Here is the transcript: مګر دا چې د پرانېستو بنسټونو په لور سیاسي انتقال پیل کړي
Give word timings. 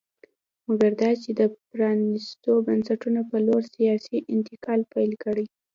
مګر 0.67 0.91
دا 1.01 1.09
چې 1.21 1.29
د 1.39 1.41
پرانېستو 1.69 2.51
بنسټونو 2.67 3.21
په 3.29 3.37
لور 3.47 3.63
سیاسي 3.75 4.17
انتقال 4.33 4.79
پیل 4.93 5.11
کړي 5.23 5.45